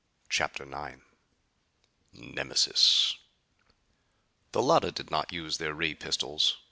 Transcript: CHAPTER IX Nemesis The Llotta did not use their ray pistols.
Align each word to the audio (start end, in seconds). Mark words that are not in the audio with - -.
CHAPTER 0.29 0.63
IX 0.63 1.03
Nemesis 2.11 3.17
The 4.51 4.59
Llotta 4.59 4.91
did 4.91 5.11
not 5.11 5.31
use 5.31 5.59
their 5.59 5.75
ray 5.75 5.93
pistols. 5.93 6.57